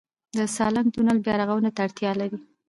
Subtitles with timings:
[0.37, 2.39] د سالنګ تونل بیارغونې ته اړتیا لري؟